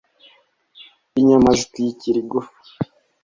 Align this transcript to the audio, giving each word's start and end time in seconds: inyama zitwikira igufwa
inyama 1.19 1.49
zitwikira 1.59 2.17
igufwa 2.23 2.59